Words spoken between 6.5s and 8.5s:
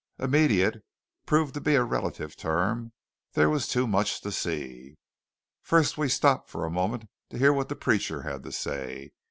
a moment to hear what the preacher had